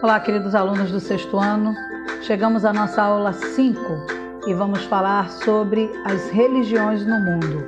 [0.00, 1.74] Olá, queridos alunos do sexto ano.
[2.22, 3.80] Chegamos à nossa aula 5
[4.46, 7.64] e vamos falar sobre as religiões no mundo,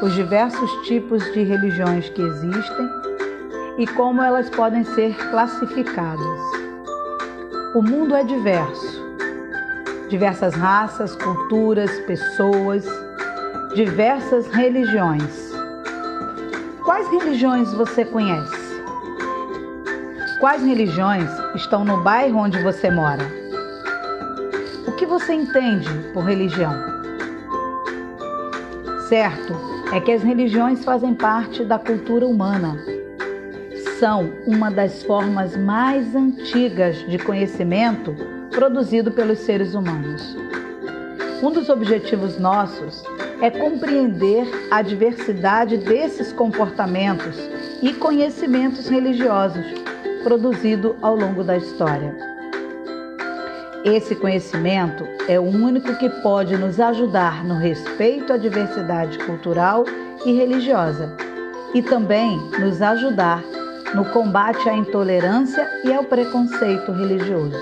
[0.00, 2.88] os diversos tipos de religiões que existem
[3.76, 6.40] e como elas podem ser classificadas.
[7.74, 9.04] O mundo é diverso.
[10.08, 12.86] Diversas raças, culturas, pessoas,
[13.74, 15.52] diversas religiões.
[16.82, 18.65] Quais religiões você conhece?
[20.38, 23.26] Quais religiões estão no bairro onde você mora?
[24.86, 26.74] O que você entende por religião?
[29.08, 29.54] Certo
[29.94, 32.76] é que as religiões fazem parte da cultura humana.
[33.98, 38.14] São uma das formas mais antigas de conhecimento
[38.50, 40.36] produzido pelos seres humanos.
[41.42, 43.02] Um dos objetivos nossos
[43.40, 47.36] é compreender a diversidade desses comportamentos
[47.80, 49.85] e conhecimentos religiosos
[50.26, 52.12] produzido ao longo da história.
[53.84, 59.84] Esse conhecimento é o único que pode nos ajudar no respeito à diversidade cultural
[60.24, 61.14] e religiosa
[61.72, 63.40] e também nos ajudar
[63.94, 67.56] no combate à intolerância e ao preconceito religioso.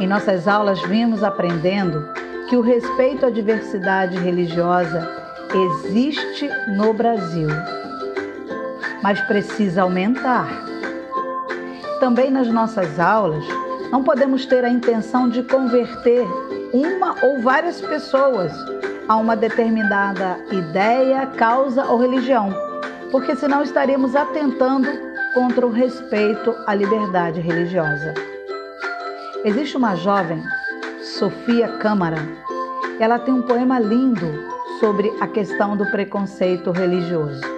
[0.00, 2.08] Em nossas aulas vimos aprendendo
[2.48, 5.06] que o respeito à diversidade religiosa
[5.52, 7.50] existe no Brasil
[9.06, 10.48] mas precisa aumentar.
[12.00, 13.44] Também nas nossas aulas,
[13.92, 16.26] não podemos ter a intenção de converter
[16.72, 18.52] uma ou várias pessoas
[19.06, 22.52] a uma determinada ideia, causa ou religião,
[23.12, 24.88] porque senão estaremos atentando
[25.34, 28.12] contra o respeito à liberdade religiosa.
[29.44, 30.42] Existe uma jovem,
[31.00, 32.18] Sofia Câmara,
[32.98, 34.26] ela tem um poema lindo
[34.80, 37.55] sobre a questão do preconceito religioso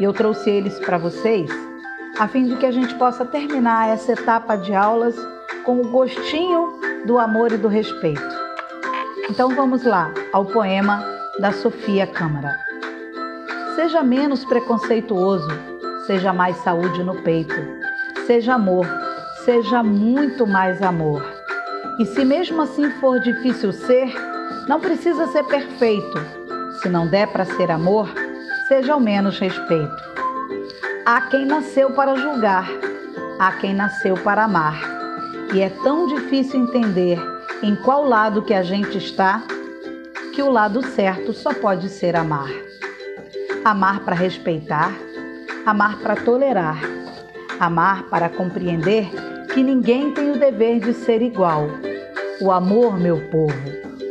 [0.00, 1.48] e eu trouxe eles para vocês
[2.18, 5.14] a fim de que a gente possa terminar essa etapa de aulas
[5.64, 8.22] com o gostinho do amor e do respeito.
[9.28, 11.04] Então vamos lá ao poema
[11.38, 12.58] da Sofia Câmara.
[13.74, 15.48] Seja menos preconceituoso,
[16.06, 17.54] seja mais saúde no peito,
[18.26, 18.86] seja amor,
[19.44, 21.22] seja muito mais amor.
[21.98, 24.12] E se mesmo assim for difícil ser,
[24.66, 26.18] não precisa ser perfeito.
[26.82, 28.08] Se não der para ser amor,
[28.70, 29.96] seja ao menos respeito.
[31.04, 32.70] Há quem nasceu para julgar,
[33.36, 34.80] há quem nasceu para amar.
[35.52, 37.18] E é tão difícil entender
[37.64, 39.42] em qual lado que a gente está,
[40.32, 42.48] que o lado certo só pode ser amar.
[43.64, 44.92] Amar para respeitar,
[45.66, 46.78] amar para tolerar,
[47.58, 49.10] amar para compreender
[49.52, 51.66] que ninguém tem o dever de ser igual.
[52.40, 53.52] O amor, meu povo,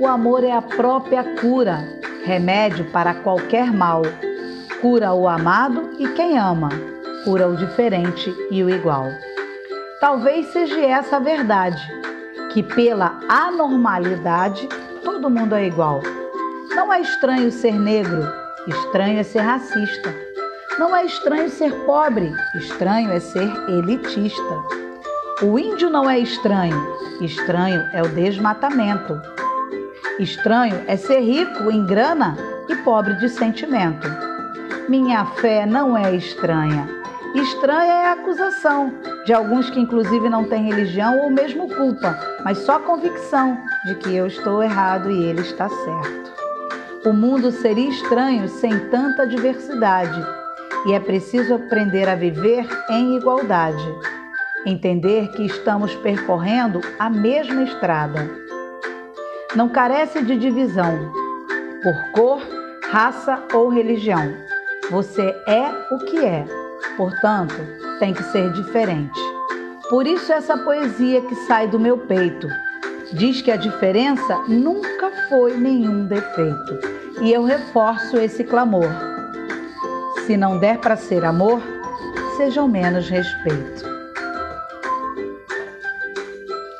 [0.00, 1.78] o amor é a própria cura,
[2.24, 4.02] remédio para qualquer mal
[4.80, 6.68] cura o amado e quem ama,
[7.24, 9.06] cura o diferente e o igual.
[10.00, 11.82] Talvez seja essa a verdade,
[12.52, 14.68] que pela anormalidade
[15.02, 16.00] todo mundo é igual.
[16.74, 18.22] Não é estranho ser negro,
[18.68, 20.14] estranho é ser racista.
[20.78, 24.78] Não é estranho ser pobre, estranho é ser elitista.
[25.42, 26.80] O índio não é estranho,
[27.20, 29.20] estranho é o desmatamento.
[30.20, 32.36] Estranho é ser rico em grana
[32.68, 34.27] e pobre de sentimento.
[34.88, 36.88] Minha fé não é estranha.
[37.34, 38.90] Estranha é a acusação
[39.26, 44.16] de alguns que, inclusive, não têm religião ou mesmo culpa, mas só convicção de que
[44.16, 46.32] eu estou errado e ele está certo.
[47.04, 50.26] O mundo seria estranho sem tanta diversidade
[50.86, 53.94] e é preciso aprender a viver em igualdade.
[54.64, 58.26] Entender que estamos percorrendo a mesma estrada.
[59.54, 61.12] Não carece de divisão
[61.82, 62.40] por cor,
[62.90, 64.47] raça ou religião
[64.90, 66.44] você é o que é,
[66.96, 67.54] portanto,
[67.98, 69.20] tem que ser diferente.
[69.90, 72.48] Por isso, essa poesia que sai do meu peito
[73.12, 76.78] diz que a diferença nunca foi nenhum defeito.
[77.22, 78.88] E eu reforço esse clamor.
[80.26, 81.60] Se não der para ser amor,
[82.36, 83.84] seja ao menos respeito.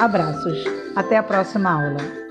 [0.00, 0.64] Abraços.
[0.96, 2.23] Até a próxima aula.